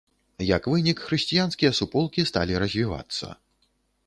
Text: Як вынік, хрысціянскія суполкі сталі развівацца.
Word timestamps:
Як 0.57 0.69
вынік, 0.73 1.03
хрысціянскія 1.09 1.71
суполкі 1.81 2.27
сталі 2.31 2.53
развівацца. 2.65 3.31